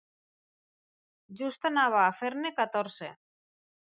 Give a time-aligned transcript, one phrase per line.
[1.41, 3.11] Just anava a fer-ne catorze.